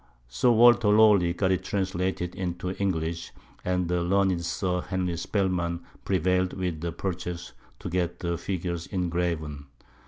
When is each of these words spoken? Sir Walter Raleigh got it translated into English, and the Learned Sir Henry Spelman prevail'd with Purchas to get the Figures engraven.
Sir 0.27 0.49
Walter 0.49 0.91
Raleigh 0.91 1.33
got 1.33 1.51
it 1.51 1.63
translated 1.63 2.33
into 2.33 2.71
English, 2.81 3.31
and 3.63 3.87
the 3.87 4.01
Learned 4.01 4.43
Sir 4.43 4.81
Henry 4.81 5.15
Spelman 5.15 5.81
prevail'd 6.05 6.53
with 6.53 6.81
Purchas 6.97 7.53
to 7.77 7.87
get 7.87 8.17
the 8.17 8.35
Figures 8.35 8.87
engraven. 8.87 9.67